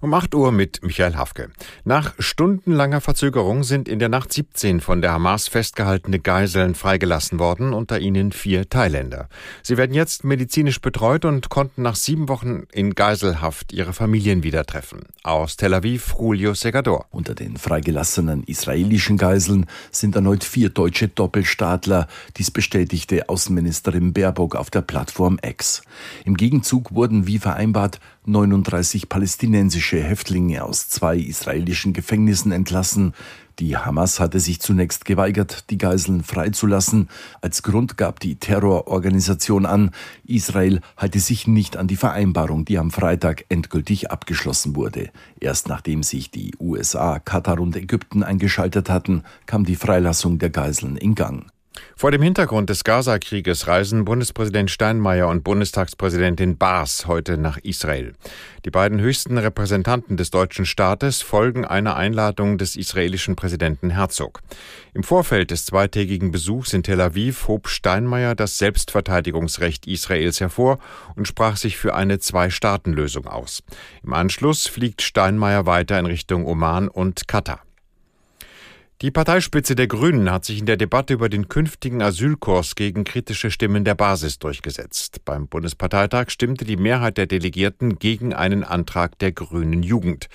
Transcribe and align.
Um 0.00 0.14
8 0.14 0.32
Uhr 0.36 0.52
mit 0.52 0.84
Michael 0.84 1.16
Hafke. 1.16 1.50
Nach 1.84 2.14
stundenlanger 2.20 3.00
Verzögerung 3.00 3.64
sind 3.64 3.88
in 3.88 3.98
der 3.98 4.08
Nacht 4.08 4.32
17 4.32 4.80
von 4.80 5.02
der 5.02 5.10
Hamas 5.10 5.48
festgehaltene 5.48 6.20
Geiseln 6.20 6.76
freigelassen 6.76 7.40
worden, 7.40 7.72
unter 7.72 7.98
ihnen 7.98 8.30
vier 8.30 8.68
Thailänder. 8.68 9.28
Sie 9.64 9.76
werden 9.76 9.94
jetzt 9.94 10.22
medizinisch 10.22 10.80
betreut 10.80 11.24
und 11.24 11.48
konnten 11.48 11.82
nach 11.82 11.96
sieben 11.96 12.28
Wochen 12.28 12.62
in 12.70 12.94
Geiselhaft 12.94 13.72
ihre 13.72 13.92
Familien 13.92 14.44
wieder 14.44 14.64
treffen. 14.64 15.00
Aus 15.24 15.56
Tel 15.56 15.74
Aviv, 15.74 16.14
Julio 16.16 16.54
Segador. 16.54 17.06
Unter 17.10 17.34
den 17.34 17.56
freigelassenen 17.56 18.44
israelischen 18.44 19.16
Geiseln 19.16 19.66
sind 19.90 20.14
erneut 20.14 20.44
vier 20.44 20.68
deutsche 20.68 21.08
Doppelstaatler. 21.08 22.06
Dies 22.36 22.52
bestätigte 22.52 23.28
Außenministerin 23.28 24.12
Baerbock 24.12 24.54
auf 24.54 24.70
der 24.70 24.82
Plattform 24.82 25.40
X. 25.44 25.82
Im 26.24 26.36
Gegenzug 26.36 26.94
wurden 26.94 27.26
wie 27.26 27.40
vereinbart 27.40 27.98
39 28.28 29.08
palästinensische 29.08 30.02
Häftlinge 30.02 30.62
aus 30.62 30.88
zwei 30.88 31.16
israelischen 31.16 31.92
Gefängnissen 31.92 32.52
entlassen. 32.52 33.14
Die 33.58 33.76
Hamas 33.76 34.20
hatte 34.20 34.38
sich 34.38 34.60
zunächst 34.60 35.04
geweigert, 35.04 35.64
die 35.70 35.78
Geiseln 35.78 36.22
freizulassen. 36.22 37.08
Als 37.40 37.64
Grund 37.64 37.96
gab 37.96 38.20
die 38.20 38.36
Terrororganisation 38.36 39.66
an, 39.66 39.90
Israel 40.26 40.80
halte 40.96 41.18
sich 41.18 41.48
nicht 41.48 41.76
an 41.76 41.88
die 41.88 41.96
Vereinbarung, 41.96 42.64
die 42.64 42.78
am 42.78 42.92
Freitag 42.92 43.46
endgültig 43.48 44.12
abgeschlossen 44.12 44.76
wurde. 44.76 45.10
Erst 45.40 45.68
nachdem 45.68 46.04
sich 46.04 46.30
die 46.30 46.54
USA, 46.60 47.18
Katar 47.18 47.58
und 47.58 47.74
Ägypten 47.74 48.22
eingeschaltet 48.22 48.90
hatten, 48.90 49.24
kam 49.46 49.64
die 49.64 49.76
Freilassung 49.76 50.38
der 50.38 50.50
Geiseln 50.50 50.96
in 50.96 51.16
Gang. 51.16 51.46
Vor 51.96 52.10
dem 52.10 52.22
Hintergrund 52.22 52.70
des 52.70 52.84
Gaza-Krieges 52.84 53.66
reisen 53.66 54.04
Bundespräsident 54.04 54.70
Steinmeier 54.70 55.28
und 55.28 55.42
Bundestagspräsidentin 55.42 56.56
Baas 56.56 57.06
heute 57.06 57.36
nach 57.38 57.58
Israel. 57.58 58.14
Die 58.64 58.70
beiden 58.70 59.00
höchsten 59.00 59.36
Repräsentanten 59.36 60.16
des 60.16 60.30
deutschen 60.30 60.66
Staates 60.66 61.22
folgen 61.22 61.64
einer 61.64 61.96
Einladung 61.96 62.58
des 62.58 62.76
israelischen 62.76 63.36
Präsidenten 63.36 63.90
Herzog. 63.90 64.40
Im 64.94 65.02
Vorfeld 65.02 65.50
des 65.50 65.64
zweitägigen 65.64 66.30
Besuchs 66.30 66.72
in 66.72 66.82
Tel 66.82 67.00
Aviv 67.00 67.48
hob 67.48 67.68
Steinmeier 67.68 68.34
das 68.34 68.58
Selbstverteidigungsrecht 68.58 69.86
Israels 69.86 70.40
hervor 70.40 70.78
und 71.16 71.26
sprach 71.26 71.56
sich 71.56 71.76
für 71.76 71.94
eine 71.94 72.18
Zwei-Staaten-Lösung 72.18 73.26
aus. 73.26 73.62
Im 74.04 74.12
Anschluss 74.12 74.66
fliegt 74.66 75.02
Steinmeier 75.02 75.66
weiter 75.66 75.98
in 75.98 76.06
Richtung 76.06 76.46
Oman 76.46 76.88
und 76.88 77.28
Katar. 77.28 77.60
Die 79.00 79.12
Parteispitze 79.12 79.76
der 79.76 79.86
Grünen 79.86 80.28
hat 80.28 80.44
sich 80.44 80.58
in 80.58 80.66
der 80.66 80.76
Debatte 80.76 81.14
über 81.14 81.28
den 81.28 81.48
künftigen 81.48 82.02
Asylkurs 82.02 82.74
gegen 82.74 83.04
kritische 83.04 83.52
Stimmen 83.52 83.84
der 83.84 83.94
Basis 83.94 84.40
durchgesetzt. 84.40 85.24
Beim 85.24 85.46
Bundesparteitag 85.46 86.30
stimmte 86.30 86.64
die 86.64 86.76
Mehrheit 86.76 87.16
der 87.16 87.26
Delegierten 87.26 88.00
gegen 88.00 88.34
einen 88.34 88.64
Antrag 88.64 89.16
der 89.20 89.30
Grünen 89.30 89.84
Jugend. 89.84 90.28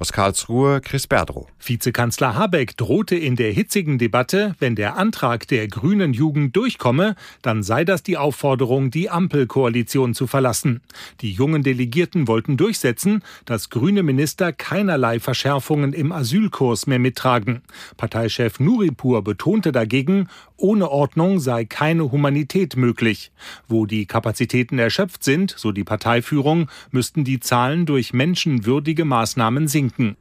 Aus 0.00 0.12
Karlsruhe 0.12 0.80
Chris 0.80 1.08
Berdrow. 1.08 1.48
Vizekanzler 1.58 2.36
Habeck 2.36 2.76
drohte 2.76 3.16
in 3.16 3.34
der 3.34 3.50
hitzigen 3.50 3.98
Debatte, 3.98 4.54
wenn 4.60 4.76
der 4.76 4.96
Antrag 4.96 5.48
der 5.48 5.66
grünen 5.66 6.12
Jugend 6.12 6.54
durchkomme, 6.54 7.16
dann 7.42 7.64
sei 7.64 7.84
das 7.84 8.04
die 8.04 8.16
Aufforderung, 8.16 8.92
die 8.92 9.10
Ampelkoalition 9.10 10.14
zu 10.14 10.28
verlassen. 10.28 10.82
Die 11.20 11.32
jungen 11.32 11.64
Delegierten 11.64 12.28
wollten 12.28 12.56
durchsetzen, 12.56 13.24
dass 13.44 13.70
grüne 13.70 14.04
Minister 14.04 14.52
keinerlei 14.52 15.18
Verschärfungen 15.18 15.92
im 15.92 16.12
Asylkurs 16.12 16.86
mehr 16.86 17.00
mittragen. 17.00 17.62
Parteichef 17.96 18.60
Nuripur 18.60 19.24
betonte 19.24 19.72
dagegen, 19.72 20.28
ohne 20.56 20.90
Ordnung 20.90 21.40
sei 21.40 21.64
keine 21.64 22.12
Humanität 22.12 22.76
möglich. 22.76 23.32
Wo 23.66 23.84
die 23.84 24.06
Kapazitäten 24.06 24.78
erschöpft 24.78 25.24
sind, 25.24 25.54
so 25.56 25.72
die 25.72 25.84
Parteiführung, 25.84 26.68
müssten 26.92 27.24
die 27.24 27.40
Zahlen 27.40 27.84
durch 27.84 28.12
menschenwürdige 28.12 29.04
Maßnahmen 29.04 29.66
sinken 29.66 29.87
sinken. 29.88 30.16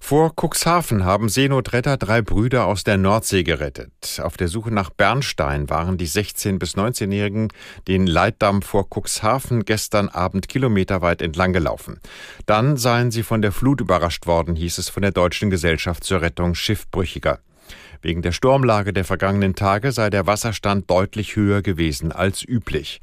Vor 0.00 0.32
Cuxhaven 0.34 1.04
haben 1.04 1.28
Seenotretter 1.28 1.96
drei 1.96 2.22
Brüder 2.22 2.66
aus 2.66 2.82
der 2.82 2.96
Nordsee 2.96 3.44
gerettet. 3.44 4.20
Auf 4.20 4.36
der 4.36 4.48
Suche 4.48 4.72
nach 4.72 4.90
Bernstein 4.90 5.70
waren 5.70 5.96
die 5.96 6.08
16- 6.08 6.58
bis 6.58 6.74
19-Jährigen 6.74 7.48
den 7.86 8.08
Leitdamm 8.08 8.62
vor 8.62 8.88
Cuxhaven 8.90 9.64
gestern 9.64 10.08
Abend 10.08 10.48
kilometerweit 10.48 11.22
entlang 11.22 11.52
gelaufen. 11.52 12.00
Dann 12.46 12.76
seien 12.76 13.12
sie 13.12 13.22
von 13.22 13.42
der 13.42 13.52
Flut 13.52 13.80
überrascht 13.80 14.26
worden, 14.26 14.56
hieß 14.56 14.78
es 14.78 14.88
von 14.88 15.02
der 15.02 15.12
Deutschen 15.12 15.50
Gesellschaft 15.50 16.02
zur 16.02 16.20
Rettung 16.20 16.56
Schiffbrüchiger. 16.56 17.38
Wegen 18.02 18.22
der 18.22 18.32
Sturmlage 18.32 18.92
der 18.92 19.04
vergangenen 19.04 19.54
Tage 19.54 19.92
sei 19.92 20.10
der 20.10 20.26
Wasserstand 20.26 20.90
deutlich 20.90 21.36
höher 21.36 21.62
gewesen 21.62 22.10
als 22.10 22.42
üblich. 22.42 23.00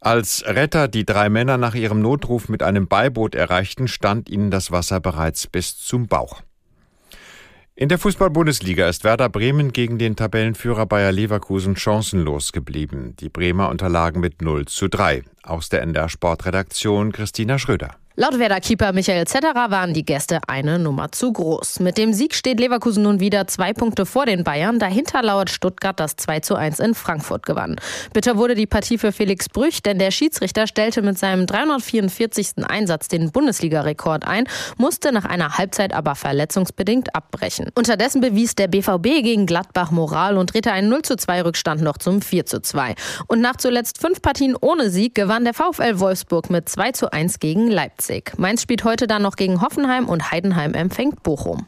Als 0.00 0.44
Retter 0.46 0.86
die 0.86 1.04
drei 1.04 1.28
Männer 1.28 1.56
nach 1.56 1.74
ihrem 1.74 2.00
Notruf 2.00 2.48
mit 2.48 2.62
einem 2.62 2.86
Beiboot 2.86 3.34
erreichten, 3.34 3.88
stand 3.88 4.28
ihnen 4.28 4.50
das 4.50 4.70
Wasser 4.70 5.00
bereits 5.00 5.48
bis 5.48 5.76
zum 5.76 6.06
Bauch. 6.06 6.42
In 7.74 7.88
der 7.88 7.98
Fußball-Bundesliga 7.98 8.88
ist 8.88 9.04
Werder 9.04 9.28
Bremen 9.28 9.72
gegen 9.72 9.98
den 9.98 10.16
Tabellenführer 10.16 10.86
Bayer 10.86 11.12
Leverkusen 11.12 11.76
chancenlos 11.76 12.52
geblieben. 12.52 13.14
Die 13.20 13.28
Bremer 13.28 13.68
unterlagen 13.68 14.20
mit 14.20 14.42
0 14.42 14.66
zu 14.66 14.88
3. 14.88 15.22
Aus 15.42 15.68
der 15.68 15.82
NDR 15.82 16.08
Sportredaktion 16.08 17.12
Christina 17.12 17.58
Schröder. 17.58 17.96
Laut 18.20 18.36
Werder-Keeper 18.36 18.92
Michael 18.92 19.28
Zetterer 19.28 19.70
waren 19.70 19.94
die 19.94 20.04
Gäste 20.04 20.40
eine 20.48 20.80
Nummer 20.80 21.12
zu 21.12 21.32
groß. 21.32 21.78
Mit 21.78 21.96
dem 21.98 22.12
Sieg 22.12 22.34
steht 22.34 22.58
Leverkusen 22.58 23.04
nun 23.04 23.20
wieder 23.20 23.46
zwei 23.46 23.72
Punkte 23.72 24.06
vor 24.06 24.26
den 24.26 24.42
Bayern. 24.42 24.80
Dahinter 24.80 25.22
lauert 25.22 25.50
Stuttgart, 25.50 26.00
das 26.00 26.16
2 26.16 26.40
zu 26.40 26.56
1 26.56 26.80
in 26.80 26.94
Frankfurt 26.96 27.46
gewann. 27.46 27.76
Bitter 28.12 28.36
wurde 28.36 28.56
die 28.56 28.66
Partie 28.66 28.98
für 28.98 29.12
Felix 29.12 29.48
Brüch, 29.48 29.84
denn 29.84 30.00
der 30.00 30.10
Schiedsrichter 30.10 30.66
stellte 30.66 31.00
mit 31.00 31.16
seinem 31.16 31.46
344. 31.46 32.64
Einsatz 32.68 33.06
den 33.06 33.30
Bundesliga-Rekord 33.30 34.26
ein, 34.26 34.48
musste 34.78 35.12
nach 35.12 35.24
einer 35.24 35.56
Halbzeit 35.56 35.94
aber 35.94 36.16
verletzungsbedingt 36.16 37.14
abbrechen. 37.14 37.70
Unterdessen 37.76 38.20
bewies 38.20 38.56
der 38.56 38.66
BVB 38.66 39.22
gegen 39.22 39.46
Gladbach 39.46 39.92
Moral 39.92 40.38
und 40.38 40.52
drehte 40.54 40.72
einen 40.72 40.88
0 40.88 41.02
zu 41.02 41.16
2 41.16 41.42
Rückstand 41.42 41.82
noch 41.82 41.98
zum 41.98 42.20
4 42.20 42.46
zu 42.46 42.62
2. 42.62 42.96
Und 43.28 43.40
nach 43.40 43.58
zuletzt 43.58 44.00
fünf 44.00 44.20
Partien 44.22 44.56
ohne 44.60 44.90
Sieg 44.90 45.14
gewann 45.14 45.44
der 45.44 45.54
VfL 45.54 46.00
Wolfsburg 46.00 46.50
mit 46.50 46.68
2 46.68 46.90
zu 46.90 47.12
1 47.12 47.38
gegen 47.38 47.68
Leipzig. 47.68 48.07
Leipzig. 48.08 48.38
Mainz 48.38 48.62
spielt 48.62 48.84
heute 48.84 49.06
dann 49.06 49.22
noch 49.22 49.36
gegen 49.36 49.60
Hoffenheim 49.60 50.08
und 50.08 50.30
Heidenheim 50.30 50.74
empfängt 50.74 51.22
Bochum. 51.22 51.66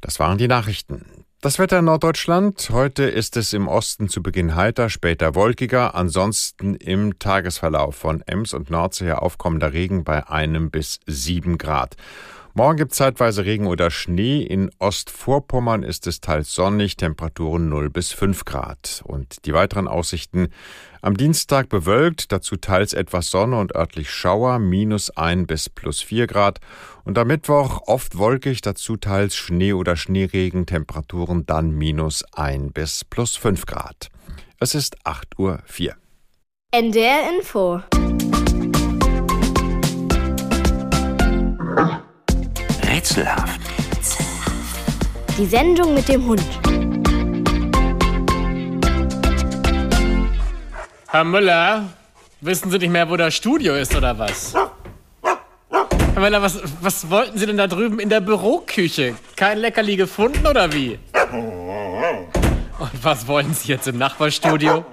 Das 0.00 0.18
waren 0.18 0.38
die 0.38 0.48
Nachrichten. 0.48 1.04
Das 1.42 1.58
Wetter 1.58 1.78
in 1.78 1.86
Norddeutschland. 1.86 2.68
Heute 2.70 3.04
ist 3.04 3.36
es 3.36 3.52
im 3.52 3.66
Osten 3.66 4.08
zu 4.08 4.22
Beginn 4.22 4.56
heiter, 4.56 4.90
später 4.90 5.34
wolkiger. 5.34 5.94
Ansonsten 5.94 6.74
im 6.74 7.18
Tagesverlauf 7.18 7.96
von 7.96 8.22
Ems 8.26 8.52
und 8.52 8.70
Nordsee 8.70 9.12
aufkommender 9.12 9.72
Regen 9.72 10.04
bei 10.04 10.28
einem 10.28 10.70
bis 10.70 11.00
sieben 11.06 11.56
Grad. 11.56 11.96
Morgen 12.60 12.76
gibt 12.76 12.92
es 12.92 12.98
zeitweise 12.98 13.46
Regen 13.46 13.66
oder 13.66 13.90
Schnee. 13.90 14.42
In 14.42 14.70
Ostvorpommern 14.78 15.82
ist 15.82 16.06
es 16.06 16.20
teils 16.20 16.52
sonnig, 16.52 16.98
Temperaturen 16.98 17.70
0 17.70 17.88
bis 17.88 18.12
5 18.12 18.44
Grad. 18.44 19.02
Und 19.06 19.46
die 19.46 19.54
weiteren 19.54 19.88
Aussichten 19.88 20.48
am 21.00 21.16
Dienstag 21.16 21.70
bewölkt, 21.70 22.32
dazu 22.32 22.56
teils 22.56 22.92
etwas 22.92 23.30
Sonne 23.30 23.58
und 23.58 23.74
örtlich 23.74 24.10
Schauer, 24.10 24.58
minus 24.58 25.08
1 25.08 25.46
bis 25.46 25.70
plus 25.70 26.02
4 26.02 26.26
Grad. 26.26 26.60
Und 27.04 27.16
am 27.16 27.28
Mittwoch 27.28 27.80
oft 27.86 28.18
wolkig, 28.18 28.60
dazu 28.60 28.98
teils 28.98 29.36
Schnee 29.36 29.72
oder 29.72 29.96
Schneeregen, 29.96 30.66
Temperaturen 30.66 31.46
dann 31.46 31.70
minus 31.70 32.24
1 32.34 32.74
bis 32.74 33.06
plus 33.06 33.36
5 33.36 33.64
Grad. 33.64 34.10
Es 34.58 34.74
ist 34.74 34.98
8 35.04 35.38
Uhr 35.38 35.60
4. 35.64 35.96
NDR 36.72 37.20
Info 37.38 37.80
Die 45.40 45.46
Sendung 45.46 45.94
mit 45.94 46.06
dem 46.06 46.26
Hund. 46.26 46.44
Herr 51.08 51.24
Müller, 51.24 51.88
wissen 52.42 52.70
Sie 52.70 52.76
nicht 52.76 52.90
mehr, 52.90 53.08
wo 53.08 53.16
das 53.16 53.34
Studio 53.34 53.74
ist 53.74 53.96
oder 53.96 54.18
was? 54.18 54.52
Herr 54.52 56.20
Müller, 56.20 56.42
was, 56.42 56.60
was 56.82 57.08
wollten 57.08 57.38
Sie 57.38 57.46
denn 57.46 57.56
da 57.56 57.68
drüben 57.68 58.00
in 58.00 58.10
der 58.10 58.20
Büroküche? 58.20 59.14
Kein 59.34 59.56
Leckerli 59.56 59.96
gefunden 59.96 60.46
oder 60.46 60.70
wie? 60.74 60.98
Und 61.32 62.90
was 63.02 63.26
wollen 63.26 63.54
Sie 63.54 63.68
jetzt 63.68 63.88
im 63.88 63.96
Nachbarstudio? 63.96 64.84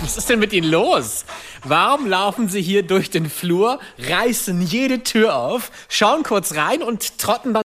Was 0.00 0.16
ist 0.16 0.30
denn 0.30 0.38
mit 0.38 0.54
Ihnen 0.54 0.70
los? 0.70 1.26
Warum 1.64 2.08
laufen 2.08 2.48
Sie 2.48 2.62
hier 2.62 2.82
durch 2.82 3.10
den 3.10 3.28
Flur, 3.28 3.78
reißen 3.98 4.62
jede 4.62 5.02
Tür 5.02 5.36
auf, 5.36 5.70
schauen 5.90 6.22
kurz 6.22 6.54
rein 6.54 6.82
und 6.82 7.18
trotten 7.18 7.52
dann 7.52 7.62